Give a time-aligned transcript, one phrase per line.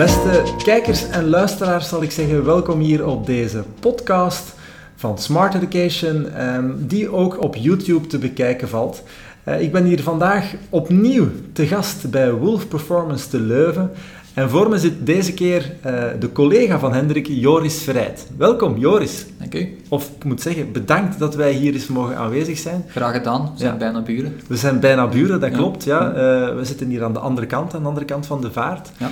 [0.00, 4.54] Beste kijkers en luisteraars, zal ik zeggen, welkom hier op deze podcast
[4.96, 9.02] van Smart Education, ehm, die ook op YouTube te bekijken valt.
[9.44, 13.90] Eh, ik ben hier vandaag opnieuw te gast bij Wolf Performance te Leuven.
[14.34, 18.26] En voor me zit deze keer uh, de collega van Hendrik, Joris Verrijd.
[18.38, 19.26] Welkom, Joris.
[19.38, 19.76] Dank u.
[19.88, 22.84] Of ik moet zeggen, bedankt dat wij hier eens mogen aanwezig zijn.
[22.88, 23.78] Graag gedaan, we zijn Ja.
[23.78, 24.36] bijna buren.
[24.46, 25.56] We zijn bijna buren, dat Ja.
[25.56, 25.84] klopt.
[25.84, 26.08] Ja.
[26.12, 26.14] Eh,
[26.56, 28.90] we zitten hier aan de andere kant, aan de andere kant van de vaart.
[28.96, 29.10] Ja.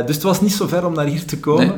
[0.00, 1.74] Eh, dus het was niet zo ver om naar hier te komen.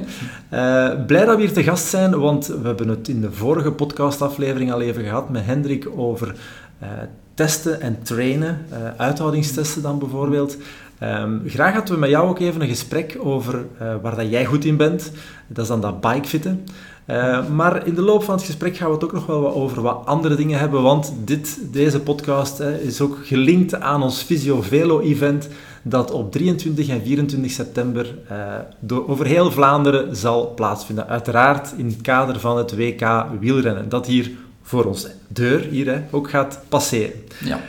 [0.49, 3.73] Eh, blij dat we hier te gast zijn, want we hebben het in de vorige
[3.73, 6.35] podcastaflevering al even gehad met Hendrik over
[6.79, 6.89] eh,
[7.35, 10.57] testen en trainen, eh, uithoudingstesten dan bijvoorbeeld.
[11.01, 14.45] Ehm, graag hadden we met jou ook even een gesprek over eh, waar dat jij
[14.45, 15.13] goed in bent.
[15.47, 16.65] Dat is dan dat bikefitten.
[17.05, 19.55] Eh, maar in de loop van het gesprek gaan we het ook nog wel wat
[19.55, 24.23] over wat andere dingen hebben, want dit, deze podcast hè, is ook gelinkt aan ons
[24.23, 25.49] Visio Velo event
[25.83, 28.37] dat op 23 en 24 september eh,
[28.81, 31.09] door, over heel Vlaanderen zal plaatsvinden.
[31.09, 34.31] Uiteraard in het kader van het WK wielrennen, dat hier
[34.63, 37.13] voor onze deur hier, ook gaat passeren.
[37.45, 37.61] Ja.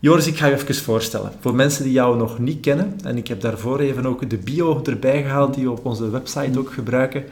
[0.00, 1.32] Joris, ik ga je even voorstellen.
[1.40, 4.80] Voor mensen die jou nog niet kennen, en ik heb daarvoor even ook de bio
[4.84, 7.24] erbij gehaald die we op onze website ook gebruiken.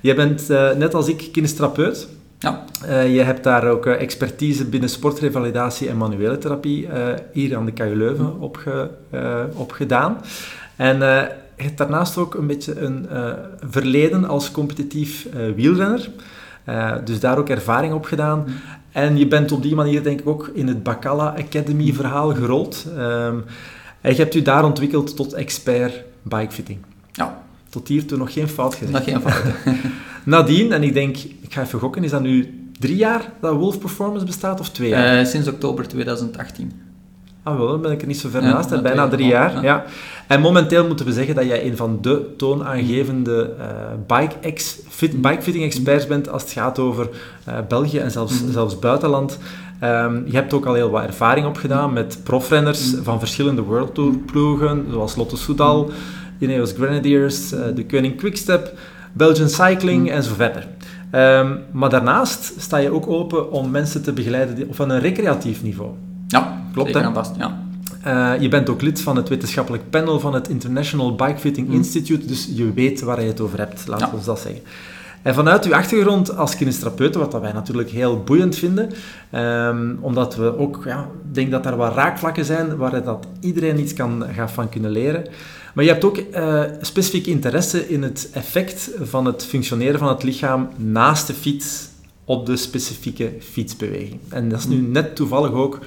[0.00, 2.08] Jij bent, eh, net als ik, kinestherapeut.
[2.42, 2.64] Ja.
[2.86, 6.88] Eh, je hebt daar ook eh, expertise binnen sportrevalidatie en manuele therapie
[7.32, 10.16] hier aan de KU Leuven opge, eh, opgedaan.
[10.76, 10.98] En
[11.56, 13.06] je hebt daarnaast ook een beetje een
[13.60, 15.26] verleden als competitief
[15.56, 16.08] wielrenner.
[16.64, 18.44] Eh, dus daar ook ervaring op gedaan.
[18.90, 22.86] En je bent op die manier denk ik ook in het Bacala Academy verhaal gerold.
[22.96, 23.36] Ehm,
[24.00, 26.78] en je hebt u daar ontwikkeld tot expert bikefitting.
[27.12, 28.92] Ja, Tot hiertoe nog geen fout gezegd.
[28.92, 29.54] nog geen fouten.
[30.24, 33.78] Nadien, en ik denk, ik ga even gokken, is dat nu drie jaar dat Wolf
[33.78, 35.18] Performance bestaat of twee jaar?
[35.18, 36.72] Eh, sinds oktober 2018.
[37.42, 38.82] Ah wel, dan ben ik er niet zo ver Ja, naast, hè.
[38.82, 39.60] bijna drie jaar, ja.
[39.62, 39.84] Ja.
[40.26, 43.66] En momenteel moeten we zeggen dat jij een van de toonaangevende eh
[44.06, 47.08] bike ex, fit, bikefitting experts bent als het gaat over
[47.44, 48.52] eh, België en zelfs, Mhm.
[48.52, 49.38] zelfs buitenland.
[49.80, 53.02] Ehm, je hebt ook al heel wat ervaring opgedaan met profrenners Mhm.
[53.02, 55.92] van verschillende World Tour ploegen, zoals Lotto Soudal, Mhm.
[56.38, 58.72] Ineos Grenadiers, eh, de Koning Quickstep,
[59.12, 60.14] Belgian Cycling Mhm.
[60.14, 60.66] en zo verder.
[61.72, 65.90] Maar daarnaast sta je ook open om mensen te begeleiden die- op een recreatief niveau.
[66.32, 67.08] Ja, Klopt, zeker hè?
[67.08, 67.36] en vast.
[67.38, 67.60] Ja.
[68.02, 71.74] Eh, je bent ook lid van het wetenschappelijk panel van het International Bikefitting Mm.
[71.74, 74.10] Institute, dus je weet waar je het over hebt, laten Ja.
[74.10, 74.62] we ons dat zeggen.
[75.22, 78.90] En vanuit uw achtergrond als kinestherapeut, wat dat wij natuurlijk heel boeiend vinden,
[79.30, 83.92] ehm, omdat we ook, ja, denk dat er wat raakvlakken zijn waar dat iedereen iets
[83.94, 85.24] kan, gaat van kunnen leren.
[85.74, 90.22] Maar je hebt ook eh, specifiek interesse in het effect van het functioneren van het
[90.22, 91.88] lichaam naast de fiets
[92.24, 94.20] op de specifieke fietsbeweging.
[94.28, 95.78] En dat is nu net toevallig ook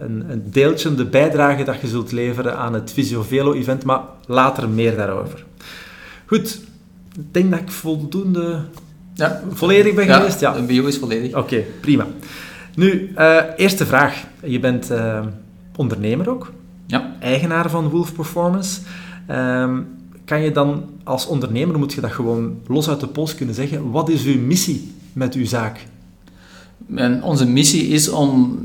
[0.00, 4.00] een, een deeltje, de bijdrage dat je zult leveren aan het Visio Velo event, maar
[4.26, 5.44] later meer daarover.
[6.26, 6.60] Goed,
[7.16, 8.60] ik denk dat ik voldoende
[9.14, 9.42] Ja.
[9.52, 10.40] volledig ben geweest.
[10.40, 11.34] Ja, de bio is volledig.
[11.36, 12.06] Oké, prima.
[12.74, 14.24] Nu, eh, eerste vraag.
[14.44, 15.20] Je bent eh,
[15.76, 16.52] ondernemer ook,
[16.86, 17.16] Ja.
[17.20, 18.80] eigenaar van Wolf Performance.
[19.26, 19.80] Ehm,
[20.24, 23.90] kan je dan als ondernemer, moet je dat gewoon los uit de pols kunnen zeggen,
[23.90, 25.86] wat is uw missie met uw zaak?
[26.94, 28.58] En onze missie is om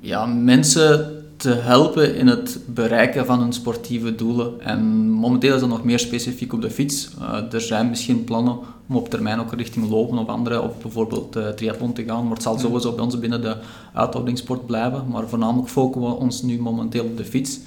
[0.00, 4.60] ja, mensen te helpen in het bereiken van hun sportieve doelen.
[4.60, 7.08] En momenteel is dat nog meer specifiek op de fiets.
[7.20, 11.36] Eh, er zijn misschien plannen om op termijn ook richting lopen of andere, of bijvoorbeeld
[11.36, 12.22] eh triathlon te gaan.
[12.22, 13.56] Maar het zal sowieso bij ons binnen de
[13.94, 15.04] uithoudingssport blijven.
[15.08, 17.58] Maar voornamelijk focussen we ons nu momenteel op de fiets.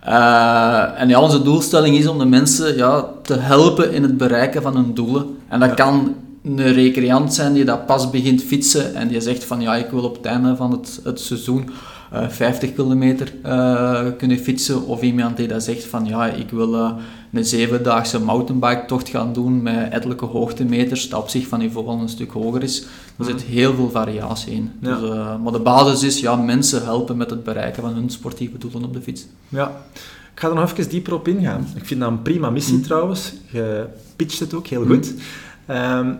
[0.00, 4.62] Eh, en ja, onze doelstelling is om de mensen ja, te helpen in het bereiken
[4.62, 5.36] van hun doelen.
[5.48, 5.74] En dat Ja.
[5.74, 9.90] kan een recreant zijn die dat pas begint fietsen en die zegt van ja, ik
[9.90, 11.70] wil op het einde van het, het seizoen
[12.12, 14.86] eh, 50 kilometer eh, kunnen fietsen.
[14.86, 16.92] Of iemand die dat zegt van ja, ik wil eh,
[17.32, 22.00] een zevendaagse mountainbike tocht gaan doen met ettelijke hoogtemeters, dat op zich van niveau al
[22.00, 22.84] een stuk hoger is.
[23.18, 24.70] Er zit heel veel variatie in.
[24.80, 24.98] Ja.
[25.00, 28.58] Dus, eh, maar de basis is ja, mensen helpen met het bereiken van hun sportieve
[28.58, 29.26] doelen op de fiets.
[29.48, 29.72] Ja,
[30.34, 31.66] ik ga er nog even dieper op ingaan.
[31.76, 32.82] Ik vind dat een prima missie Mm.
[32.82, 33.32] trouwens.
[33.52, 33.86] Je
[34.16, 34.88] pitcht het ook heel Mm.
[34.88, 35.14] goed.
[35.66, 36.12] Ehm,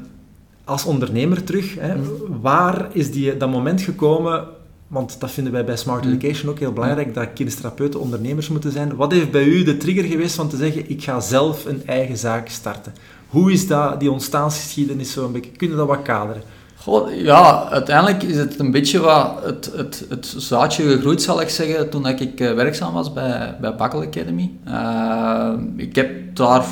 [0.64, 2.04] als ondernemer terug, hè, Mm.
[2.40, 4.44] waar is die, dat moment gekomen?
[4.88, 6.12] Want dat vinden wij bij Smart Mm.
[6.12, 8.96] Education ook heel belangrijk, dat kinestherapeuten ondernemers moeten zijn.
[8.96, 12.16] Wat heeft bij u de trigger geweest om te zeggen, ik ga zelf een eigen
[12.16, 12.92] zaak starten?
[13.28, 15.50] Hoe is dat, die ontstaansgeschiedenis zo een beetje?
[15.50, 16.42] Kun je dat wat kaderen?
[16.76, 21.48] Goh, ja, uiteindelijk is het een beetje wat het, het, het zaadje gegroeid, zal ik
[21.48, 24.50] zeggen, toen ik eh, werkzaam was bij, bij Bakkel Academy.
[24.64, 26.64] Eh, ik heb daar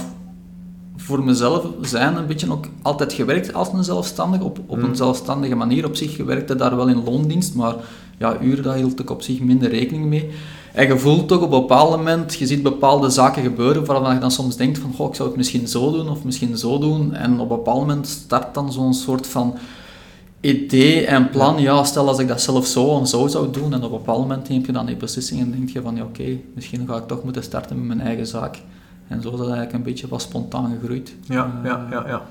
[1.04, 4.84] voor mezelf zijn een beetje ook altijd gewerkt als een zelfstandige, op, op Mm.
[4.84, 6.16] een zelfstandige manier op zich.
[6.16, 7.74] Werkte daar wel in loondienst, maar
[8.18, 10.30] ja, uren, daar hield ik op zich minder rekening mee.
[10.72, 14.20] En je voelt toch op een bepaald moment, je ziet bepaalde zaken gebeuren waarvan je
[14.20, 17.14] dan soms denkt van, goh, ik zou het misschien zo doen of misschien zo doen.
[17.14, 19.54] En op een bepaald moment start dan zo'n soort van
[20.40, 21.60] idee en plan.
[21.60, 23.72] Ja, stel als ik dat zelf zo en zo zou doen.
[23.72, 26.02] En op een bepaald moment neem je dan die beslissing en denk je van, ja
[26.02, 28.58] oké, misschien ga ik toch moeten starten met mijn eigen zaak.
[29.10, 31.14] En zo is dat eigenlijk een beetje wat spontaan gegroeid.
[31.22, 32.22] Ja, ja, ja, ja.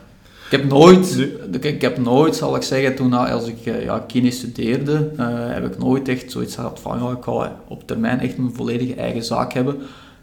[0.49, 1.27] Ik heb nooit,
[1.61, 5.65] ik heb nooit, zal ik zeggen, toen als ik eh, ja, kine studeerde, uh, heb
[5.65, 9.23] ik nooit echt zoiets gehad van, ja, ik ga op termijn echt mijn volledige eigen
[9.23, 9.77] zaak hebben.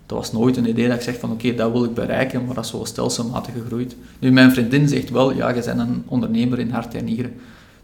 [0.06, 2.54] Dat was nooit een idee dat ik zeg van, oké, dat wil ik bereiken, maar
[2.54, 3.96] dat is zo stelselmatig gegroeid.
[4.18, 7.32] Nu, mijn vriendin zegt wel, ja, je bent een ondernemer in hart en nieren.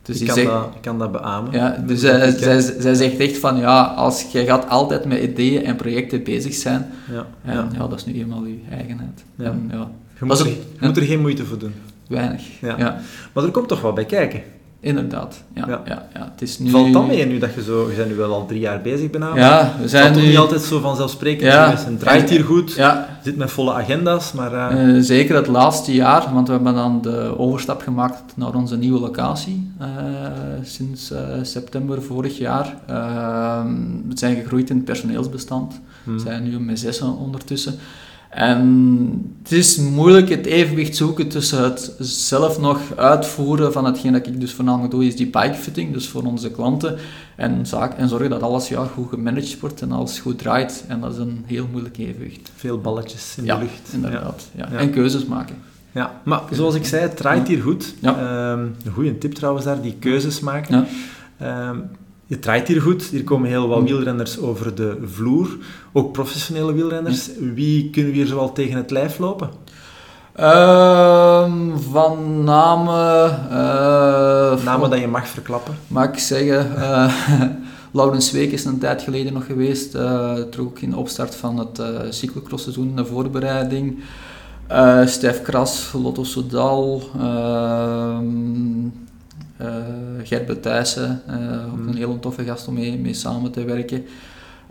[0.02, 1.52] Dus ik, kan zegt, dat, ik kan dat beamen.
[1.52, 5.64] Ja, dus zij, zij, zij, zegt echt van, ja, als je gaat altijd met ideeën
[5.64, 7.68] en projecten bezig zijn, ja, en, ja.
[7.72, 9.24] ja dat is nu eenmaal je eigenheid.
[9.36, 9.44] Ja.
[9.44, 9.90] En, ja.
[10.18, 11.74] Je, moet er, je moet er geen moeite voor doen
[12.12, 12.60] weinig.
[12.60, 13.00] Ja.
[13.32, 14.42] Maar er komt toch wel bij kijken?
[14.82, 15.66] Inderdaad, ja.
[15.68, 15.82] ja.
[16.14, 16.70] ja, Het is nu...
[16.70, 17.90] Valt dat mee nu dat je zo...
[17.90, 19.36] Je bent nu wel al drie jaar bezig bijna.
[19.36, 20.26] Ja, we zijn nu...
[20.26, 21.70] niet altijd zo vanzelfsprekend ja.
[21.70, 23.18] Het draait hier goed, ja.
[23.24, 24.76] zit met volle agenda's, maar...
[24.76, 25.00] Uh...
[25.00, 29.72] zeker het laatste jaar, want we hebben dan de overstap gemaakt naar onze nieuwe locatie.
[29.80, 29.86] Uh,
[30.62, 31.12] sinds
[31.42, 32.74] september vorig jaar.
[34.08, 35.80] we zijn gegroeid in het personeelsbestand.
[36.04, 36.14] Hmm.
[36.14, 37.74] We zijn nu met zessen ondertussen.
[38.32, 44.26] En het is moeilijk het evenwicht zoeken tussen het zelf nog uitvoeren van hetgeen dat
[44.26, 46.98] ik dus voornamelijk doe, is die bikefitting, dus voor onze klanten.
[47.36, 50.84] En, zaak, en zorgen dat alles ja, goed gemanaged wordt en alles goed draait.
[50.88, 52.50] En dat is een heel moeilijk evenwicht.
[52.56, 53.92] Veel balletjes in de lucht.
[53.92, 54.48] Inderdaad.
[54.54, 54.70] Ja.
[54.70, 55.56] En keuzes maken.
[55.92, 57.94] Ja, maar zoals ik zei, het draait hier goed.
[57.98, 58.52] Ja.
[58.52, 60.86] Um, een goede tip trouwens daar, die keuzes maken.
[61.38, 61.68] Ja.
[61.68, 61.90] Um,
[62.32, 63.02] het draait hier goed.
[63.02, 63.84] Hier komen heel wat mm.
[63.84, 65.56] wielrenners over de vloer.
[65.92, 67.30] Ook professionele wielrenners.
[67.54, 69.50] Wie kunnen we hier zoal tegen het lijf lopen?
[70.40, 71.52] Uh,
[71.90, 73.40] van namen...
[73.50, 75.74] Uh, namen dat je mag verklappen?
[75.86, 76.72] Mag ik zeggen...
[76.76, 77.12] Uh,
[77.92, 79.94] Laurens Week is een tijd geleden nog geweest.
[79.94, 83.98] Uh, ook in de opstart van het uh, cyclocross-seizoen in de voorbereiding.
[84.70, 87.02] Uh, Stef Kras, Lotto Soudal...
[87.18, 88.90] Ehm, uh,
[90.22, 91.88] Gert Betijssen, uh, ook mm.
[91.88, 94.04] een heel toffe gast om mee, mee samen te werken.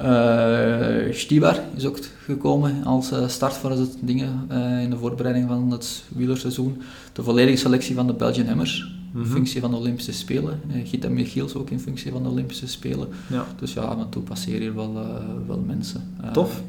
[0.02, 4.50] Uh, Stibar is ook gekomen als start voor het dingen
[4.82, 6.82] in de voorbereiding van het wielerseizoen.
[7.14, 9.30] De volledige selectie van de Belgian Hammers, in mhm.
[9.30, 10.60] functie van de Olympische Spelen.
[10.68, 13.08] Uh, Gita Michiels ook in functie van de Olympische Spelen.
[13.28, 13.46] Ja.
[13.60, 14.94] Dus ja, af en toe passeren hier wel,
[15.48, 16.16] wel mensen.
[16.34, 16.62] Tof.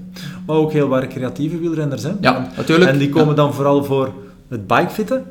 [0.46, 2.12] Maar ook heel wat creatieve wielrenners, hè?
[2.20, 2.90] Ja, natuurlijk.
[2.90, 4.12] En die komen dan vooral voor
[4.48, 5.24] het bikefitten?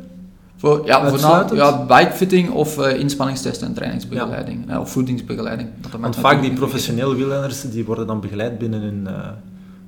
[0.62, 4.64] Voor, ja, voornamelijk ja, bikefitting of uh, inspanningstesten en trainingsbegeleiding.
[4.68, 4.74] Ja.
[4.74, 5.70] Uh, of voedingsbegeleiding.
[6.00, 9.28] Want vaak die professionele wielrenners die worden dan begeleid binnen een uh,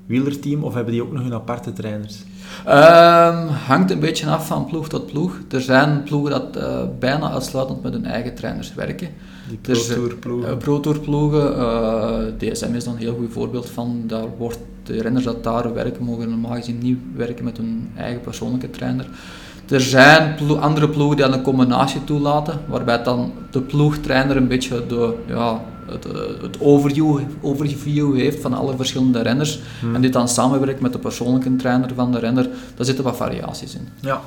[0.06, 2.24] wielerteam of hebben die ook nog hun aparte trainers?
[2.68, 5.40] Um, hangt een beetje af van ploeg tot ploeg.
[5.52, 9.10] Er zijn ploegen dat uh, bijna uitsluitend met hun eigen trainers werken.
[9.50, 10.58] Die pro-tour-ploegen.
[10.58, 12.38] pro-tour-ploegen.
[12.38, 14.04] DSM is dan een heel goed voorbeeld van.
[14.08, 18.22] Daar wordt de renners dat daar werken, mogen normaal gezien niet werken met hun eigen
[18.22, 19.06] persoonlijke trainer.
[19.70, 25.14] Er zijn andere ploegen die een combinatie toelaten, waarbij dan de ploegtrainer een beetje de,
[25.28, 29.96] ja, het, eh, het overview, overview heeft van alle verschillende renners hmm.
[29.96, 32.50] en dit dan samenwerkt met de persoonlijke trainer van de renner.
[32.76, 33.88] Daar zitten wat variaties in.
[34.00, 34.22] Ja.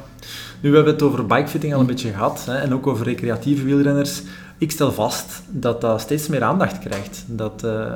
[0.60, 3.64] Nu, we hebben het over bikefitting al een beetje gehad hè, en ook over recreatieve
[3.64, 4.22] wielrenners.
[4.58, 7.24] Ik stel vast dat dat steeds meer aandacht krijgt.
[7.26, 7.92] Dat uh,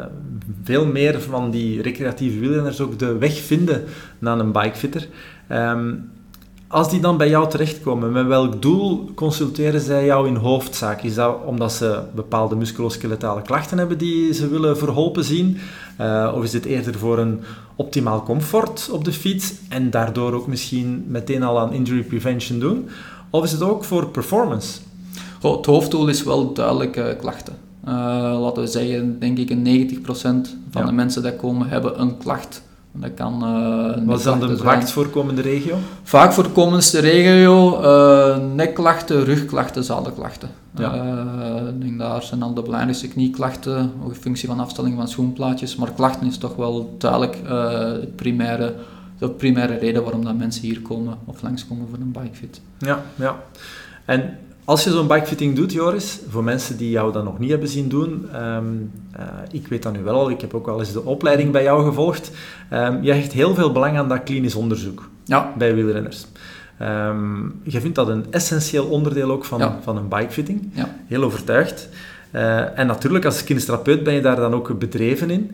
[0.65, 3.85] veel meer van die recreatieve wielrenners ook de weg vinden
[4.19, 5.09] naar een bikefitter.
[5.51, 6.11] Um,
[6.71, 11.03] als die dan bij jou terechtkomen, met welk doel consulteren zij jou in hoofdzaak?
[11.03, 15.59] Is dat omdat ze bepaalde musculoskeletale klachten hebben die ze willen verholpen zien?
[16.01, 17.41] Uh, of is het eerder voor een
[17.77, 22.89] optimaal comfort op de fiets en daardoor ook misschien meteen al aan injury prevention doen?
[23.31, 24.81] Of is het ook voor performance?
[25.41, 27.57] Het hoofddoel is wel duidelijk klachten.
[27.85, 27.93] Uh,
[28.41, 29.91] laten we zeggen, denk ik, een
[30.45, 32.63] 90% van de mensen die komen hebben een klacht
[32.93, 35.77] dat kan, uh, Wat is dan de vaakst voorkomende regio?
[36.03, 40.51] Vaak voorkomendste regio, uh, nekklachten, rugklachten, zadelklachten.
[40.77, 40.95] Ja.
[40.95, 45.09] Uh, ik denk daar zijn dan de belangrijkste knieklachten, ook in functie van afstelling van
[45.09, 45.77] schoenplaatjes.
[45.77, 47.39] Maar klachten is toch wel duidelijk
[48.01, 48.75] het primaire,
[49.19, 52.61] de primaire reden waarom dat mensen hier komen of langskomen voor een bikefit.
[52.79, 53.37] Ja, ja.
[54.05, 57.69] En als je zo'n bikefitting doet, Joris, voor mensen die jou dat nog niet hebben
[57.69, 58.91] zien doen, um,
[59.51, 61.85] ik weet dat nu wel al, ik heb ook wel eens de opleiding bij jou
[61.85, 62.31] gevolgd.
[62.73, 65.53] Um, je hecht heel veel belang aan dat klinisch onderzoek ja.
[65.59, 66.27] bij wielrenners.
[66.83, 70.71] Um, je vindt dat een essentieel onderdeel ook van, van een bikefitting.
[70.73, 70.95] Ja.
[71.07, 71.89] Heel overtuigd.
[72.33, 75.51] Uh, en natuurlijk, als kinestherapeut ben je daar dan ook bedreven in.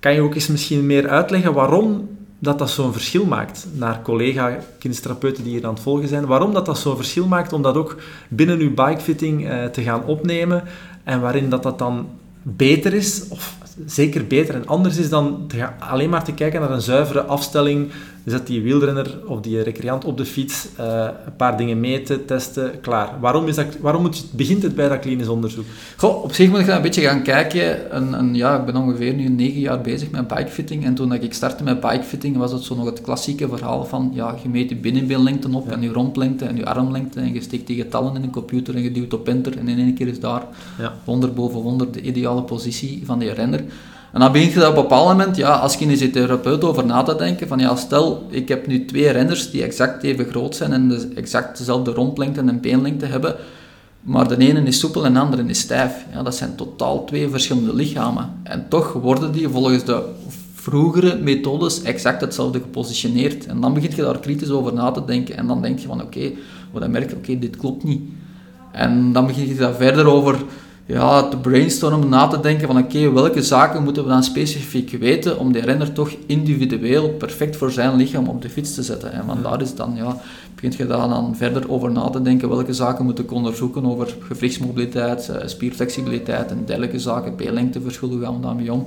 [0.00, 2.08] Kan je ook eens misschien meer uitleggen waarom
[2.38, 6.26] dat dat zo'n verschil maakt naar collega-kinestherapeuten die hier aan het volgen zijn.
[6.26, 7.96] Waarom dat dat zo'n verschil maakt om dat ook
[8.28, 10.62] binnen uw bikefitting uh, te gaan opnemen
[11.04, 12.08] en waarin dat dat dan
[12.42, 16.80] beter is, of zeker beter en anders is dan alleen maar te kijken naar een
[16.80, 17.90] zuivere afstelling.
[18.28, 22.80] Zet die wielrenner of die recreant op de fiets, uh, een paar dingen meten, testen,
[22.80, 23.20] klaar.
[23.20, 25.64] Waarom, is dat, waarom moet je, begint het bij dat klinisch onderzoek?
[25.96, 27.90] Goh, op zich moet ik een beetje gaan kijken.
[27.90, 30.84] En, en, ja, ik ben ongeveer nu negen jaar bezig met bikefitting.
[30.84, 34.34] En toen ik startte met bikefitting was het zo nog het klassieke verhaal van ja,
[34.42, 37.76] je meet je binnenbeellengte op en je rondlengte en je armlengte en je steekt die
[37.76, 40.42] getallen in een computer en je duwt op enter en in één keer is daar
[40.78, 40.92] ja.
[41.04, 43.64] 100 boven 100 de ideale positie van die renner.
[44.18, 47.16] En dan begin je daar op een bepaald moment, ja, als kinesitherapeut over na te
[47.16, 51.12] denken, van ja, stel, ik heb nu twee renners die exact even groot zijn en
[51.14, 53.36] exact dezelfde rondlengte en beenlengte hebben,
[54.00, 55.92] maar de ene is soepel en de andere is stijf.
[56.12, 58.30] Ja, dat zijn totaal twee verschillende lichamen.
[58.42, 60.02] En toch worden die volgens de
[60.54, 63.46] vroegere methodes exact hetzelfde gepositioneerd.
[63.46, 66.02] En dan begin je daar kritisch over na te denken en dan denk je van
[66.02, 66.30] oké,
[66.72, 68.00] dan merk je, oké, dit klopt niet.
[68.72, 70.36] En dan begin je daar verder over
[70.88, 75.38] ja, te brainstormen, na te denken van oké, welke zaken moeten we dan specifiek weten
[75.38, 79.12] om die renner toch individueel perfect voor zijn lichaam op de fiets te zetten.
[79.12, 80.16] En van daar is dan, ja,
[80.54, 84.14] begint je daar dan verder over na te denken welke zaken moet ik onderzoeken over
[84.20, 88.86] gewrichtsmobiliteit, eh, spierflexibiliteit en dergelijke zaken, B-lengteverschil, hoe gaan we daarmee om.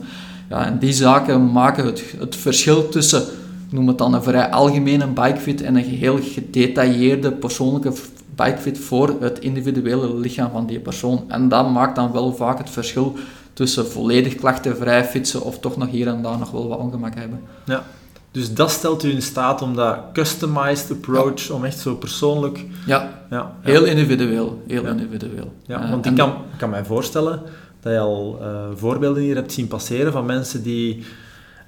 [0.50, 3.24] Ja, en die zaken maken het, het verschil tussen
[3.70, 7.92] noem het dan een vrij algemene bikefit en een geheel gedetailleerde persoonlijke
[8.36, 11.24] bikefit voor het individuele lichaam van die persoon.
[11.28, 13.16] En dat maakt dan wel vaak het verschil
[13.54, 17.42] tussen volledig klachtenvrij fietsen of toch nog hier en daar nog wel wat ongemak hebben.
[17.66, 17.84] Ja,
[18.32, 22.66] dus dat stelt u in staat om dat customized approach, om echt zo persoonlijk...
[22.86, 24.64] Ja, ja, heel individueel.
[24.68, 25.54] Heel individueel.
[25.66, 27.42] Ja, want ik kan, kan mij voorstellen
[27.82, 31.06] dat je al uh, voorbeelden hier hebt zien passeren van mensen die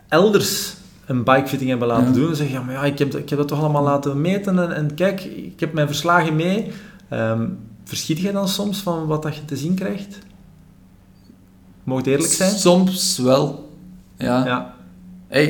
[0.07, 0.73] elders
[1.05, 2.29] een bikefitting hebben laten doen.
[2.29, 4.59] En zeggen, ja, maar ja, ik heb, ik heb dat toch allemaal laten meten.
[4.59, 6.71] En, en kijk, ik heb mijn verslagen mee.
[7.13, 10.17] Um, verschiet jij dan soms van wat dat je te zien krijgt?
[11.83, 12.51] Mocht eerlijk zijn?
[12.51, 13.69] Soms wel,
[14.17, 14.45] ja.
[14.45, 14.75] ja.
[15.27, 15.47] Hey,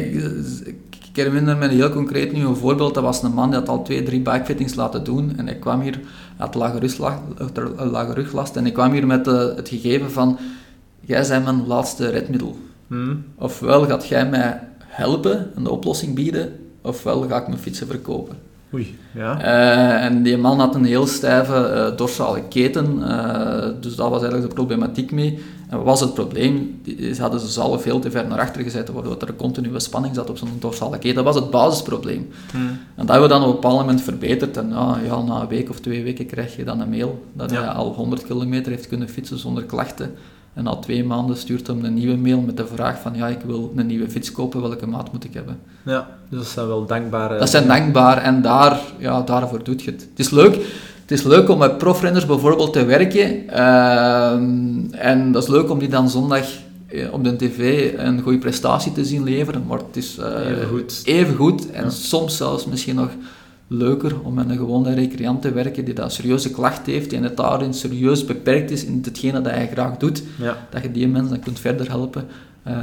[1.13, 2.93] ik herinner me een heel concreet nu een voorbeeld.
[2.93, 5.37] Dat was een man die had al twee, drie bikefittings laten doen.
[5.37, 5.99] En ik kwam hier,
[6.37, 7.19] had lage, ruglast,
[7.77, 8.55] lage ruglast.
[8.55, 10.37] En ik kwam hier met de, het gegeven van,
[11.01, 12.57] jij bent mijn laatste redmiddel.
[12.87, 13.25] Hmm.
[13.35, 18.35] Ofwel gaat jij mij helpen, een oplossing bieden, ofwel ga ik mijn fietsen verkopen.
[18.73, 19.41] Oei, ja.
[19.41, 24.21] Uh, en die man had een heel stijve uh, dorsale keten, uh, dus dat was
[24.21, 25.39] eigenlijk de problematiek mee.
[25.69, 26.81] En wat was het probleem?
[27.13, 30.15] Ze hadden ze zalf veel te ver naar achter gezet, waardoor er een continue spanning
[30.15, 31.15] zat op zo'n dorsale keten.
[31.15, 32.29] Dat was het basisprobleem.
[32.51, 32.67] Hmm.
[32.69, 34.57] En dat hebben we dan op een bepaald moment verbeterd.
[34.57, 34.69] En
[35.05, 37.93] ja, na een week of twee weken krijg je dan een mail dat hij al
[37.93, 40.15] 100 kilometer heeft kunnen fietsen zonder klachten.
[40.53, 43.41] En na twee maanden stuurt hem een nieuwe mail met de vraag van ja, ik
[43.45, 45.59] wil een nieuwe fiets kopen, welke maat moet ik hebben?
[45.85, 47.37] Ja, dus dat zijn wel dankbare...
[47.37, 50.01] Dat zijn dankbaar en daar, ja, daarvoor doet je het.
[50.01, 50.53] Het is leuk,
[51.01, 53.49] het is leuk om met profrenners bijvoorbeeld te werken.
[53.49, 56.45] Ehm, en dat is leuk om die dan zondag
[56.87, 60.67] eh, op de tv een goede prestatie te zien leveren, maar het is uh, even
[60.67, 63.09] goed, even goed en soms zelfs misschien nog
[63.73, 67.37] leuker om met een gewone recreant te werken die dat serieuze klacht heeft en het
[67.37, 70.23] daarin serieus beperkt is in hetgene dat hij graag doet,
[70.69, 72.27] dat je die mensen dan kunt verder helpen.
[72.67, 72.73] Uh,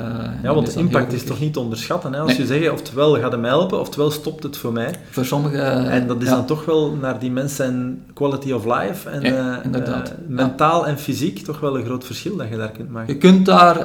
[0.42, 2.12] ja, want de impact is toch niet te onderschatten.
[2.12, 2.20] Hè?
[2.20, 4.94] Als je zegt, oftewel gaat hem helpen, oftewel stopt het voor mij.
[5.10, 5.90] Voor sommigen...
[5.90, 10.02] En dat is dan toch wel naar die mensen quality of life en ja, uh,
[10.26, 13.14] mentaal en fysiek toch wel een groot verschil dat je daar kunt maken.
[13.14, 13.84] Je kunt daar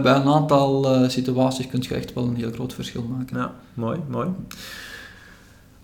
[0.00, 3.36] bij een aantal situaties kunt je echt wel een heel groot verschil maken.
[3.36, 4.28] Ja, mooi, mooi.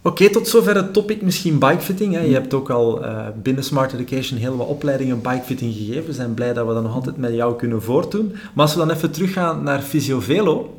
[0.05, 2.15] Oké, tot zover het topic misschien bikefitting.
[2.15, 2.21] Hè.
[2.21, 6.07] Je hebt ook al uh, binnen Smart Education heel wat opleidingen bikefitting gegeven.
[6.07, 8.33] We zijn blij dat we dat nog altijd met jou kunnen voortdoen.
[8.33, 10.79] Maar als we dan even teruggaan naar Fysiovelo,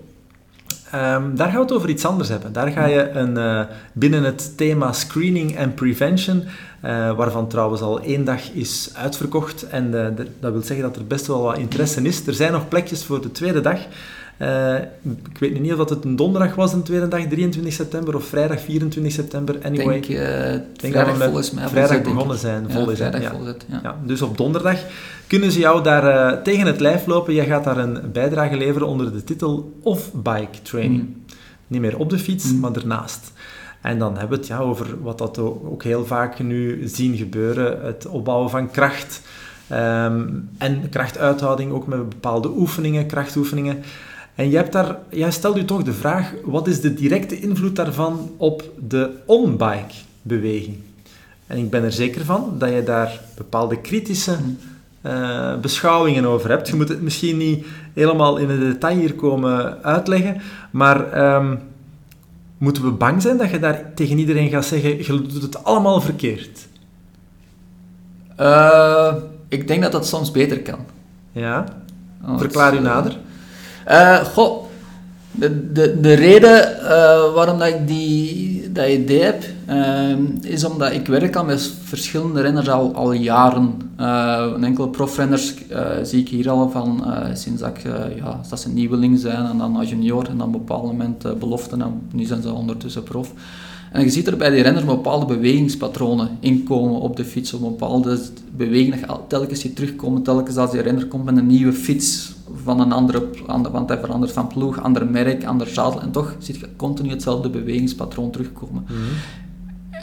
[0.96, 2.54] um, daar gaan we het over iets anders hebben.
[2.54, 3.62] Daar ga je een, uh,
[3.94, 6.44] binnen het thema screening en prevention,
[6.86, 9.68] uh, waarvan trouwens al één dag is uitverkocht.
[9.68, 9.92] En
[10.40, 12.28] dat wil zeggen dat er best wel wat interesse is.
[12.28, 13.80] Er zijn nog plekjes voor de tweede dag.
[14.42, 14.76] Uh,
[15.30, 18.26] ik weet niet of dat het een donderdag was, een tweede dag, 23 september, of
[18.26, 19.58] vrijdag 24 september.
[19.64, 22.72] Anyway, denk, uh, denk vrijdag dat volgens mij vrijdag begonnen zijn.
[22.72, 23.32] Vol ja, vrijdag ja.
[23.68, 23.80] ja.
[23.84, 23.98] ja.
[24.06, 24.80] Dus op donderdag
[25.28, 27.34] kunnen ze jou daar uh, tegen het lijf lopen.
[27.34, 31.02] Jij gaat daar een bijdrage leveren onder de titel Off-Bike Training.
[31.02, 31.24] Mm.
[31.68, 32.60] Niet meer op de fiets, mm.
[32.60, 33.32] maar ernaast.
[33.82, 37.86] En dan hebben we het ja, over wat dat ook heel vaak nu zien gebeuren.
[37.86, 39.22] Het opbouwen van kracht.
[39.72, 43.84] Um, en krachtuithouding ook met bepaalde oefeningen, krachtoefeningen.
[44.36, 47.76] En jij, hebt daar, jij stelt u toch de vraag, wat is de directe invloed
[47.76, 50.78] daarvan op de on-bike beweging?
[51.48, 54.38] En ik ben er zeker van dat je daar bepaalde kritische
[55.02, 56.68] uh, beschouwingen over hebt.
[56.68, 61.60] Je moet het misschien niet helemaal in het detail hier komen uitleggen, maar um,
[62.58, 66.02] moeten we bang zijn dat je daar tegen iedereen gaat zeggen, je doet het allemaal
[66.02, 66.68] verkeerd?
[68.40, 69.14] Uh,
[69.48, 70.80] ik denk dat dat soms beter kan.
[71.32, 71.66] Ja?
[72.38, 73.18] Verklaar u nader.
[73.90, 74.64] Uh, goh,
[75.32, 80.92] de, de, de reden uh, waarom dat ik die, dat idee heb, uh, is omdat
[80.92, 83.92] ik werk al met verschillende renners al, al jaren.
[84.56, 85.54] Een enkele profrenners
[86.04, 87.84] zie ik hier al van sinds dat, ik,
[88.16, 91.40] ja, dat ze nieuweling zijn en dan als junior en dan op een bepaald moment
[91.40, 93.32] beloften en nu zijn ze ondertussen prof.
[93.92, 98.20] En je ziet er bij die renners bepaalde bewegingspatronen inkomen op de fiets, op bepaalde
[98.56, 102.34] bewegingen, telkens die terugkomen, telkens als die renner komt met een nieuwe fiets
[102.64, 103.30] van een andere,
[103.72, 107.50] want hij verandert van ploeg, ander merk, ander zadel, en toch zie je continu hetzelfde
[107.50, 108.84] bewegingspatroon terugkomen.
[108.84, 108.98] Mhm.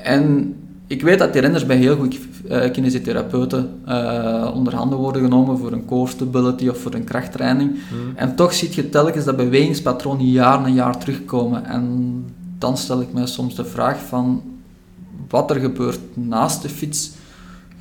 [0.03, 0.55] En
[0.87, 2.19] ik weet dat die renners bij heel goed
[2.51, 7.71] uh, kinesiotherapeuten uh, onder handen worden genomen voor een core stability of voor een krachttraining.
[7.71, 8.17] Mhm.
[8.17, 11.65] En toch zie je telkens dat bewegingspatroon jaar na jaar terugkomen.
[11.65, 12.25] En
[12.59, 14.43] dan stel ik mij soms de vraag van
[15.29, 17.11] wat er gebeurt naast de fiets,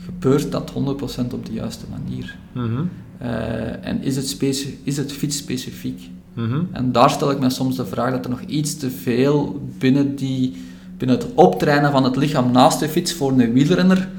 [0.05, 2.37] gebeurt dat 100% op de juiste manier?
[2.53, 2.81] Mhm.
[3.19, 4.37] Eh, en is het,
[4.83, 6.09] is het fietsspecifiek?
[6.33, 9.61] Mm En daar stel ik mij soms de vraag dat er nog iets te veel
[9.77, 10.65] binnen, die,
[10.97, 14.09] binnen het optrainen van het lichaam naast de fiets voor een wielrenner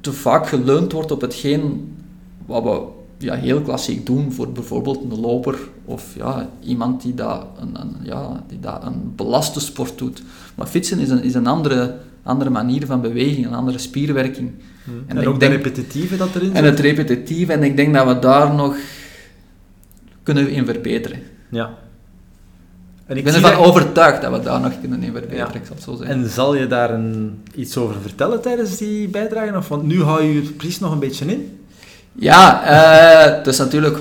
[0.00, 1.94] te vaak geleund wordt op hetgeen
[2.46, 2.80] wat we
[3.18, 7.96] ja, heel klassiek doen voor bijvoorbeeld een loper of ja, iemand die dat een, een,
[8.02, 10.22] ja, die dat een belaste sport doet.
[10.54, 11.96] Maar fietsen is een, is een andere,
[12.28, 14.50] andere manier van beweging, een andere spierwerking.
[14.84, 15.02] Hmm.
[15.06, 16.56] En, ook denk, de repetitieve dat erin zit?
[16.56, 18.76] En het repetitieve, en ik denk dat we daar nog
[20.22, 21.22] kunnen in verbeteren.
[21.50, 21.70] Ja.
[23.06, 25.84] En ik, ben ervan overtuigd dat we daar nog kunnen in verbeteren, ik zal het
[25.84, 26.16] zo zeggen.
[26.16, 29.56] En zal je daar een, iets over vertellen tijdens die bijdrage?
[29.56, 31.58] Of, want nu hou je het precies nog een beetje in.
[32.12, 33.98] Ja, uh, het is natuurlijk 100%,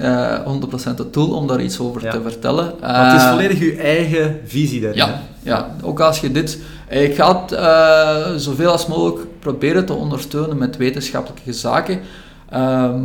[0.00, 2.74] uh, 100 het doel om daar iets over te vertellen.
[2.82, 4.98] Uh, het is eh, volledig je eigen visie daarin.
[4.98, 6.58] Ja, ja, ook als je dit...
[6.88, 12.00] Ik ga het uh, zoveel als mogelijk proberen te ondersteunen met wetenschappelijke zaken,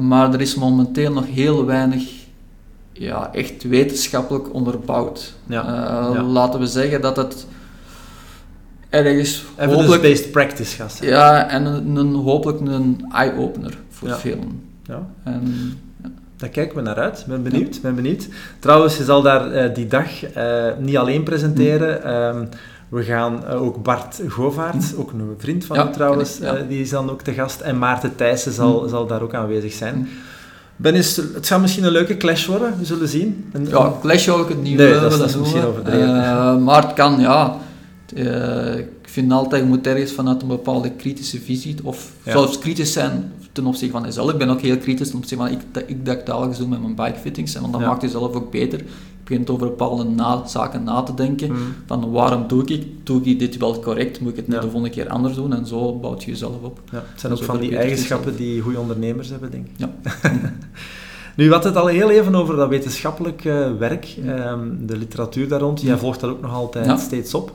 [0.02, 2.04] maar er is momenteel nog heel weinig
[2.94, 5.34] ja, echt wetenschappelijk onderbouwd.
[5.46, 6.22] Ja.
[6.22, 7.48] Laten we zeggen dat het
[8.90, 9.44] ergens...
[9.58, 14.18] Evidence-based practice gaat Ja, en een, een hopelijk een eye-opener voor ja.
[14.84, 15.08] Ja.
[15.24, 15.80] En,
[16.38, 17.26] Daar kijken we naar uit.
[17.28, 17.82] Ben benieuwd.
[17.82, 18.28] Ben benieuwd.
[18.60, 22.16] Trouwens, je zal daar uh, die dag uh, niet alleen presenteren.
[22.16, 22.50] Um,
[22.90, 26.90] we gaan uh, ook Bart Govaert, ook een vriend van ja, u trouwens, die is
[26.90, 27.62] dan ook te gast.
[27.62, 30.08] En Maarten Thijssen zal, zal daar ook aanwezig zijn.
[30.76, 33.50] Ben is, het gaat misschien een leuke clash worden, we zullen zien.
[33.52, 36.64] Een, ja, clash zou ik het niet nee, willen dat, dat is misschien overdreven.
[36.64, 37.58] maar het kan, ja
[38.78, 43.32] ik vind altijd, je moet ergens vanuit een bepaalde kritische visie, of zelfs kritisch zijn
[43.58, 44.32] ten opzichte van jezelf.
[44.32, 46.82] Ik ben ook heel kritisch ten opzichte van ik, ik dat ik dagelijks doe met
[46.82, 48.80] mijn bikefittings, en want dat maakt jezelf ook beter.
[48.80, 51.58] Je begint over bepaalde na, zaken na te denken, mm.
[51.86, 54.54] van waarom doe ik, doe ik dit wel correct, moet ik het ja.
[54.54, 56.82] de volgende keer anders doen, en zo bouwt je jezelf op.
[56.92, 59.74] Ja, het zijn ook van die eigenschappen die goede ondernemers hebben, denk ik.
[59.76, 59.92] Ja.
[61.36, 65.60] Nu, wat het al heel even over dat wetenschappelijk uh, werk, um, de literatuur daar
[65.60, 65.82] rond.
[65.82, 67.52] Jij volgt dat ook nog altijd steeds op.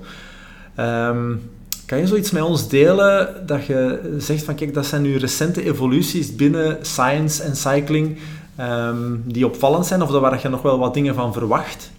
[0.79, 1.41] Um,
[1.87, 5.65] kan je zoiets met ons delen dat je zegt van kijk, dat zijn nu recente
[5.65, 8.19] evoluties binnen science en cycling
[8.61, 11.91] um, die opvallend zijn of waar je nog wel wat dingen van verwacht?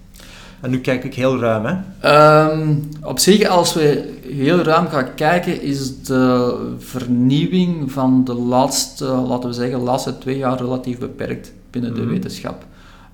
[0.61, 2.51] En nu kijk ik heel ruim, hè?
[2.51, 9.05] Um, op zich, als we heel ruim gaan kijken, is de vernieuwing van de laatste,
[9.05, 12.09] laten we zeggen, laatste twee jaar relatief beperkt binnen de mhm.
[12.09, 12.65] wetenschap.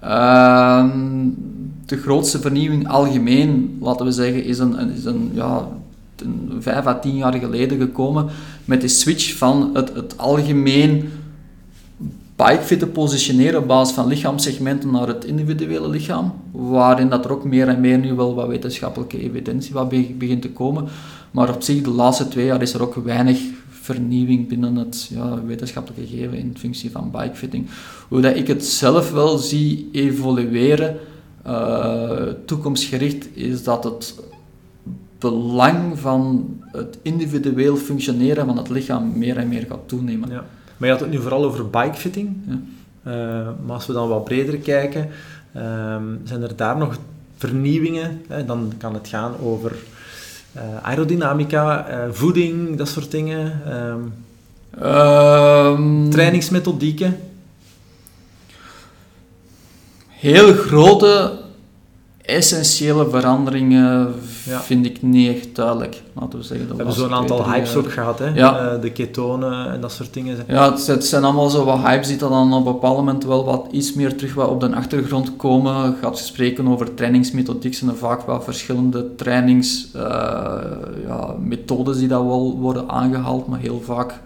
[0.03, 1.36] Um,
[1.86, 5.67] de grootste vernieuwing algemeen, laten we zeggen, is een, is een, ja, een
[6.60, 8.25] vijf à tien jaar geleden gekomen
[8.65, 11.10] met de switch van het, het algemeen
[12.36, 17.67] bikefitten positioneren op basis van lichaamssegmenten naar het individuele lichaam, waarin dat er ook meer
[17.67, 20.88] en meer nu wel wat wetenschappelijke evidentie wat begint te komen.
[21.32, 25.43] Maar op zich, de laatste twee jaar is er ook weinig vernieuwing binnen het ja,
[25.45, 27.67] wetenschappelijke gegeven in functie van bikefitting.
[28.08, 30.97] Hoe dat ik het zelf wel zie evolueren,
[31.47, 34.15] uh, toekomstgericht, is dat het
[35.19, 40.29] belang van het individueel functioneren van het lichaam meer en meer gaat toenemen.
[40.29, 40.45] Ja.
[40.77, 42.36] Maar je had het nu vooral over bikefitting.
[42.47, 42.60] Ja.
[43.03, 45.10] Uh, maar als we dan wat breder kijken,
[45.55, 45.62] uh,
[46.23, 46.97] zijn er daar nog
[47.38, 48.21] vernieuwingen?
[48.27, 48.45] Hè?
[48.45, 49.75] Dan kan het gaan over
[50.55, 53.62] uh, aerodynamica, voeding, dat soort dingen.
[54.84, 57.17] Um, trainingsmethodieken
[60.19, 61.38] heel grote,
[62.21, 64.13] essentiële veranderingen
[64.62, 66.01] vind ik niet echt duidelijk.
[66.13, 66.67] Laten we zeggen.
[66.67, 68.27] We hebben zo'n aantal hypes ook gehad, hè?
[68.27, 68.73] Ja.
[68.73, 70.38] Uh, de ketonen en dat soort dingen.
[70.47, 73.67] Ja, het, zijn allemaal zo wat hypes die dan op een bepaald moment wel wat
[73.71, 75.95] iets meer terug wat op de achtergrond komen.
[76.01, 82.58] Gaat spreken over trainingsmethodiek, zijn er vaak wel verschillende trainingsmethodes uh, ja, die dat wel
[82.60, 84.19] worden aangehaald, maar heel vaak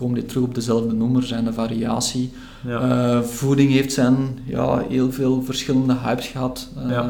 [0.00, 2.32] komen die terug op dezelfde noemer, zijn de variatie.
[2.66, 2.80] Ja.
[2.80, 6.68] Eh, voeding heeft zijn ja, heel veel verschillende hypes gehad.
[6.78, 7.02] Uh, Ja.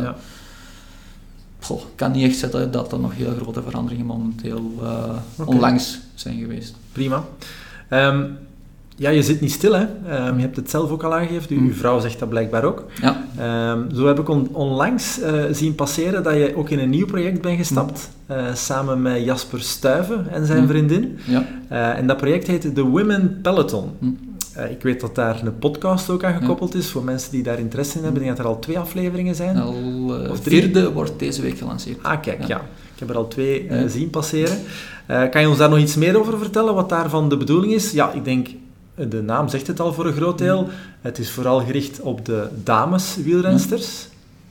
[0.00, 0.16] Ja.
[1.60, 5.98] goh, ik kan niet echt zeggen dat er nog heel grote veranderingen momenteel eh, onlangs
[6.14, 6.74] zijn geweest.
[6.92, 7.24] Prima.
[7.88, 8.24] Ehm,
[9.00, 9.84] ja, je zit niet stil, hè.
[10.08, 11.46] Ehm, je hebt het zelf ook al aangegeven.
[11.56, 11.66] Uw, Mm.
[11.66, 12.84] uw vrouw zegt dat blijkbaar ook.
[13.00, 16.90] Ja, Ehm, zo heb ik on- onlangs eh, zien passeren dat je ook in een
[16.90, 18.10] nieuw project bent gestapt.
[18.26, 20.68] eh, samen met Jasper Stuyven en zijn Mm.
[20.68, 21.18] vriendin.
[21.24, 21.46] ja.
[21.68, 23.90] Eh, en dat project heet The Women Peloton.
[24.70, 26.90] Ik weet dat daar een podcast ook aan gekoppeld is.
[26.90, 28.20] Voor mensen die daar interesse in hebben.
[28.20, 29.56] Ik denk dat er al twee afleveringen zijn.
[29.56, 29.74] Al,
[30.30, 30.62] Of drie?
[30.62, 32.02] vierde wordt deze week gelanceerd.
[32.02, 32.46] Ah, kijk, ja.
[32.46, 32.56] Ja.
[32.94, 34.56] Ik heb er al twee zien passeren.
[35.30, 37.90] Kan je ons daar nog iets meer over vertellen, wat daarvan de bedoeling is?
[37.92, 38.48] Ja, ik denk,
[39.08, 40.68] de naam zegt het al voor een groot deel.
[41.00, 44.08] Het is vooral gericht op de dames wielrensters.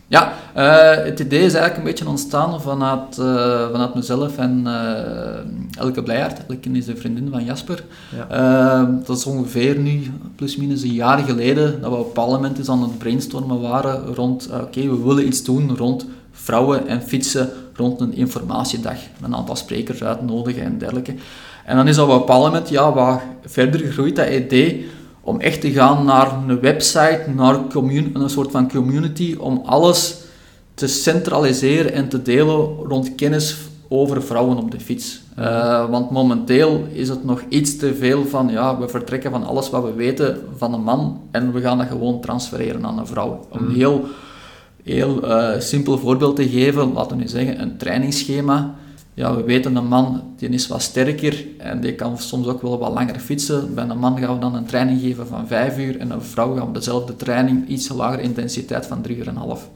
[0.10, 5.80] Ja, eh, het idee is eigenlijk een beetje ontstaan vanuit, eh, vanuit mezelf en eh,
[5.82, 6.46] Elke Blijaert.
[6.48, 7.84] Elke is de vriendin van Jasper.
[8.30, 8.86] Ja.
[9.06, 12.70] Dat is ongeveer nu, plus minus een jaar geleden, dat we op een moment eens
[12.70, 18.02] aan het brainstormen waren rond, oké, we willen iets doen rond vrouwen en fietsen rond
[18.02, 18.98] een informatiedag.
[19.22, 21.16] Een aantal sprekers uitnodigen en dergelijke.
[21.70, 24.88] En dan is dat op een bepaald moment ja, wat verder gegroeid, dat idee,
[25.22, 27.60] om echt te gaan naar een website, naar
[28.14, 30.16] een soort van community, om alles
[30.74, 35.22] te centraliseren en te delen rond kennis over vrouwen op de fiets.
[35.36, 39.70] Eh, want momenteel is het nog iets te veel van, ja, we vertrekken van alles
[39.70, 43.48] wat we weten van een man en we gaan dat gewoon transfereren aan een vrouw.
[43.50, 44.06] Om een heel,
[44.84, 48.76] heel eh, simpel voorbeeld te geven, laten we nu zeggen, een trainingsschema.
[49.20, 52.80] Ja, we weten een man die is wat sterker en die kan soms ook wel
[52.80, 53.74] wat langer fietsen.
[53.74, 56.56] Bij een man gaan we dan een training geven van 5 uur en een vrouw
[56.56, 59.70] gaan we dezelfde training, iets lagere intensiteit van 3 uur en half.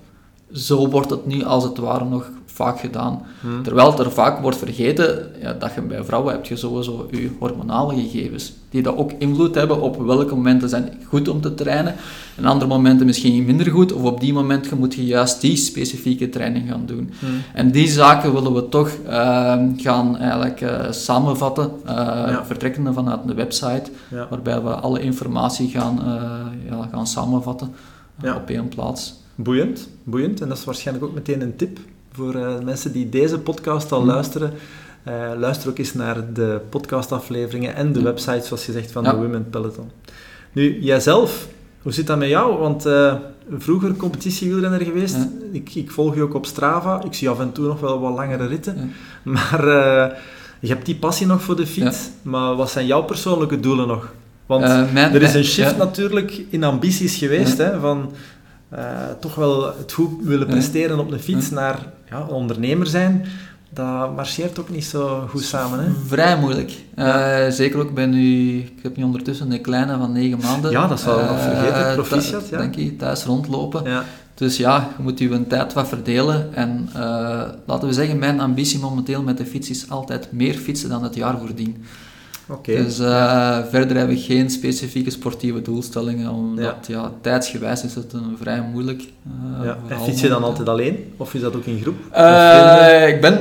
[0.51, 3.21] Zo wordt het nu als het ware nog vaak gedaan.
[3.41, 3.61] Hm.
[3.61, 7.93] Terwijl er vaak wordt vergeten ja, dat je bij vrouwen heb je sowieso je hormonale
[8.01, 11.95] gegevens, die dat ook invloed hebben op welke momenten zijn goed om te trainen
[12.35, 16.29] en andere momenten misschien minder goed, of op die moment moet je juist die specifieke
[16.29, 17.11] training gaan doen.
[17.19, 17.25] Hm.
[17.53, 22.45] En die zaken willen we toch ehm, gaan eigenlijk eh, samenvatten, eh, Ja.
[22.45, 24.27] vertrekkende vanuit de website, Ja.
[24.29, 27.73] waarbij we alle informatie gaan, eh, ja, gaan samenvatten
[28.35, 29.21] op één plaats.
[29.35, 30.41] Boeiend, boeiend.
[30.41, 31.79] En dat is waarschijnlijk ook meteen een tip
[32.13, 34.07] voor eh, mensen die deze podcast al Hm.
[34.07, 34.53] luisteren.
[35.03, 38.05] Eh, luister ook eens naar de podcastafleveringen en de Hm.
[38.05, 39.11] website, zoals je zegt, van Ja.
[39.11, 39.89] de Women Peloton.
[40.51, 41.47] Nu, jijzelf,
[41.81, 42.57] hoe zit dat met jou?
[42.57, 43.15] Want eh,
[43.57, 45.17] vroeger competitiewielrenner geweest.
[45.51, 47.03] Ik, ik volg je ook op Strava.
[47.03, 48.91] Ik zie af en toe nog wel wat langere ritten.
[49.23, 49.65] Maar
[50.59, 52.09] je hebt die passie nog voor de fiets.
[52.21, 54.13] Maar wat zijn jouw persoonlijke doelen nog?
[54.45, 58.11] Want mijn- er is een shift natuurlijk in ambities geweest, hè, van
[59.19, 63.25] toch wel het goed willen presteren op een fiets naar ja, ondernemer zijn.
[63.69, 65.79] Dat marcheert ook niet zo goed samen.
[65.83, 65.89] Hè?
[66.07, 66.71] Vrij moeilijk.
[66.95, 70.71] Eh, zeker ook bij nu, ik heb nu ondertussen een kleine van negen maanden.
[70.71, 71.93] Ja, dat zou ik nog Eh, vergeten.
[71.95, 72.57] Proficiat, thu- ja.
[72.57, 73.83] Dank je, thuis rondlopen.
[73.83, 74.03] Ja.
[74.35, 76.55] Dus ja, je moet je tijd wat verdelen.
[76.55, 77.01] En eh,
[77.65, 81.15] laten we zeggen, mijn ambitie momenteel met de fiets is altijd meer fietsen dan het
[81.15, 81.83] jaar voordien.
[82.63, 87.11] Dus eh, verder heb ik geen specifieke sportieve doelstellingen, omdat ja.
[87.21, 89.01] tijdsgewijs is het een vrij moeilijk.
[89.59, 89.77] eh, ja.
[89.87, 91.13] En fiets je dan altijd alleen?
[91.17, 91.95] Of is dat ook in groep?
[92.11, 93.39] Eh, ik ben,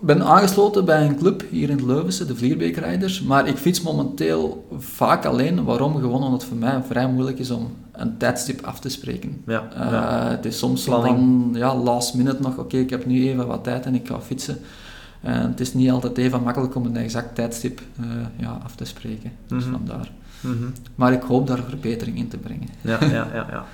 [0.00, 3.22] ben aangesloten bij een club hier in het Leuvense, de Vlierbeek Riders.
[3.22, 5.64] Maar ik fiets momenteel vaak alleen.
[5.64, 5.94] Waarom?
[5.94, 9.42] Gewoon omdat het voor mij vrij moeilijk is om een tijdstip af te spreken.
[9.46, 9.68] ja.
[9.76, 10.28] Ja.
[10.28, 11.56] Het is soms Planning.
[11.56, 14.58] ja, last minute nog, oké, ik heb nu even wat tijd en ik ga fietsen.
[15.24, 18.06] En het is niet altijd even makkelijk om een exact tijdstip eh,
[18.36, 19.32] ja, af te spreken.
[19.46, 19.72] Dus Mhm.
[19.72, 20.10] vandaar.
[20.40, 20.54] Mhm.
[20.94, 22.68] Maar ik hoop daar verbetering in te brengen.
[22.80, 23.64] Ja, ja, ja, ja.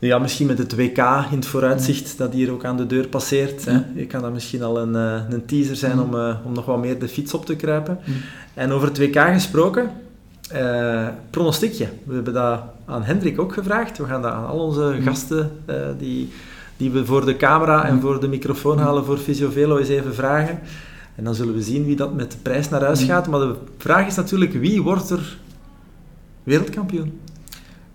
[0.00, 0.98] Ja, misschien met het WK
[1.30, 3.64] in het vooruitzicht dat hier ook aan de deur passeert.
[3.64, 3.84] Ja.
[3.94, 6.02] Je kan dat misschien al een, eh, een teaser zijn Mm.
[6.02, 7.98] om, eh, om nog wat meer de fiets op te kruipen.
[8.04, 8.14] Mm.
[8.54, 9.90] En over het WK gesproken,
[10.52, 11.88] eh pronostiekje.
[12.04, 13.98] We hebben dat aan Hendrik ook gevraagd.
[13.98, 15.02] We gaan dat aan al onze Mm.
[15.06, 16.32] gasten eh, die,
[16.78, 18.00] die we voor de camera en Mm.
[18.00, 20.58] voor de microfoon halen voor Visiovelo eens even vragen.
[21.14, 23.06] En dan zullen we zien wie dat met de prijs naar huis Mm.
[23.06, 23.28] gaat.
[23.28, 25.38] Maar de vraag is natuurlijk, wie wordt er
[26.42, 27.20] wereldkampioen?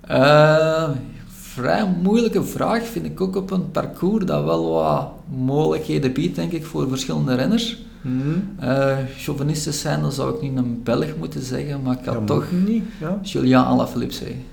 [0.01, 0.89] Eh,
[1.27, 6.51] vrij moeilijke vraag vind ik ook op een parcours dat wel wat mogelijkheden biedt, denk
[6.51, 7.81] ik, voor verschillende renners.
[8.01, 8.49] Hmm.
[8.59, 12.25] Eh chauvinistisch zijn, dan zou ik niet een Belg moeten zeggen, maar ik had Ja,
[12.25, 12.83] toch niet.
[12.99, 13.19] Ja.
[13.21, 14.43] Julien Alaphilippe zeggen.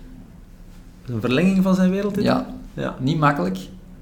[1.06, 2.24] Een verlenging van zijn wereldtitel?
[2.32, 2.96] Ja, ja.
[3.00, 3.58] niet makkelijk.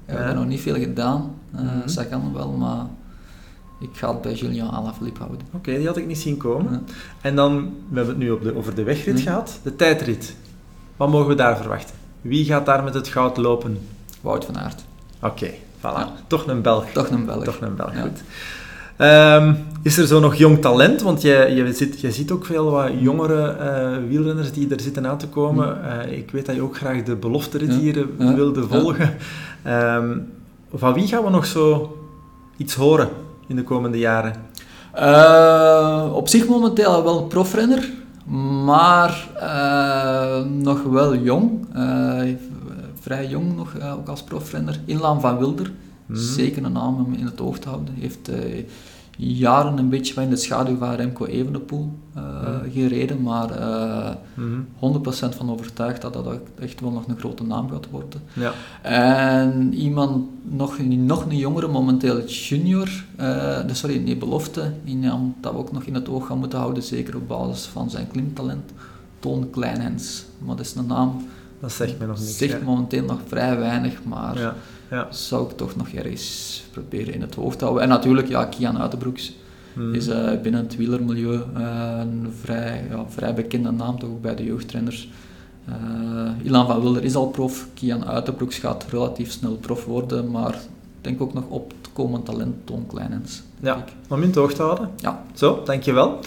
[0.09, 1.31] We hebben nog niet veel gedaan.
[1.55, 1.87] Eh Mhm.
[1.87, 2.85] Sagan wel, maar
[3.79, 5.41] ik ga het bij Julien Alaphilippe houden.
[5.53, 6.71] Oké, die had ik niet zien komen.
[6.71, 6.79] Ja.
[7.21, 7.55] En dan,
[7.89, 9.23] we hebben het nu op de, over de wegrit Mhm.
[9.23, 9.59] gehad.
[9.63, 10.35] De tijdrit.
[10.97, 11.95] Wat mogen we daar verwachten?
[12.21, 13.77] Wie gaat daar met het goud lopen?
[14.21, 14.83] Wout van Aert.
[15.21, 15.81] Oké, voilà.
[15.81, 16.11] Ja.
[16.27, 16.85] Toch een Belg.
[16.93, 17.43] Toch een Belg.
[17.43, 18.01] Toch een Belg, Ja.
[18.01, 18.21] goed.
[18.97, 21.01] Ehm, Is er zo nog jong talent?
[21.01, 23.55] Want jij, jij, zit, jij ziet ook veel wat jongere
[24.01, 25.77] uh, wielrenners die er zitten aan te komen.
[26.07, 28.33] Uh, ik weet dat je ook graag de belofterettieren ja.
[28.33, 29.13] wilde volgen.
[29.67, 30.31] Um,
[30.73, 31.97] van wie gaan we nog zo
[32.57, 33.09] iets horen
[33.47, 34.33] in de komende jaren?
[34.95, 37.89] Uh, op zich momenteel wel een profrenner,
[38.65, 39.27] maar
[40.47, 41.67] nog wel jong.
[42.99, 44.79] vrij jong nog, ook als profrenner.
[44.85, 45.71] Inlaan van Wilder.
[46.05, 46.15] Mm.
[46.15, 47.93] Zeker een naam om in het oog te houden.
[47.99, 48.29] Heeft
[49.21, 52.23] jaren een beetje in de schaduw van Remco Evenepoel uh,
[52.73, 55.03] gereden, maar uh, mm -hmm.
[55.03, 58.21] 100% van overtuigd dat dat echt wel nog een grote naam gaat worden.
[58.33, 58.51] Ja.
[58.81, 65.57] En iemand, nog, nog een jongere, momenteel junior, uh, sorry, nee, belofte, iemand dat we
[65.57, 68.71] ook nog in het oog gaan moeten houden, zeker op basis van zijn klimtalent,
[69.19, 70.25] Toon Kleinhens.
[70.37, 71.27] Maar dat is een naam...
[71.59, 72.37] Dat zegt mij nog niks.
[72.37, 74.39] Zegt momenteel nog vrij weinig, maar...
[74.39, 74.55] Ja
[74.89, 75.07] ja.
[75.11, 77.83] zou ik toch nog ergens proberen in het hoofd te houden.
[77.83, 79.33] En natuurlijk, ja, Kian Uitenbroeks
[79.73, 79.93] hmm.
[79.93, 84.35] is uh, binnen het wielermilieu uh, een vrij, ja, vrij bekende naam, toch ook bij
[84.35, 85.09] de jeugdtrainers.
[85.69, 90.53] Uh, Ilan van Wilder is al prof, Kian Uitenbroeks gaat relatief snel prof worden, maar
[90.53, 93.41] ik denk ook nog op het komend talent Toon Kleinens.
[93.59, 94.89] Ja, om in het oog te houden.
[94.97, 95.23] Ja.
[95.33, 96.19] Zo, dankjewel.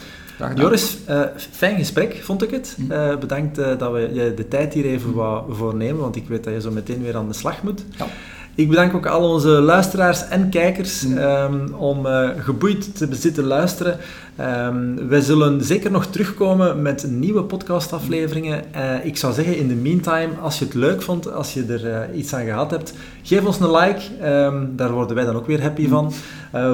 [0.55, 2.77] Joris, uh, fijn gesprek vond ik het.
[2.91, 6.45] Uh, bedankt uh, dat we je de tijd hier even wat voornemen, want ik weet
[6.45, 7.85] dat je zo meteen weer aan de slag moet.
[7.97, 8.07] Ja.
[8.55, 13.99] Ik bedank ook al onze luisteraars en kijkers um, om uh, geboeid te zitten luisteren.
[14.41, 18.65] Um, wij zullen zeker nog terugkomen met nieuwe podcastafleveringen.
[18.77, 22.11] Uh, ik zou zeggen, in de meantime, als je het leuk vond, als je er
[22.13, 24.01] uh, iets aan gehad hebt, geef ons een like.
[24.25, 26.13] Um, daar worden wij dan ook weer happy van.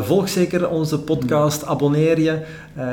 [0.00, 2.38] volg zeker onze podcast, abonneer je,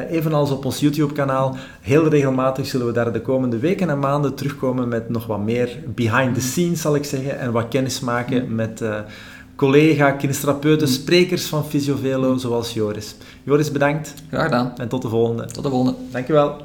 [0.10, 1.58] evenals op ons YouTube-kanaal.
[1.82, 5.69] Heel regelmatig zullen we daar de komende weken en maanden terugkomen met nog wat meer
[5.95, 8.84] behind the scenes, zal ik zeggen, en wat kennis maken met
[9.56, 13.15] collega, kinestherapeuten, sprekers van Fysiovelo, zoals Joris.
[13.46, 14.14] Joris, bedankt.
[14.30, 14.78] Graag gedaan.
[14.78, 15.46] En tot de volgende.
[15.46, 15.98] Tot de volgende.
[16.12, 16.62] Dankjewel.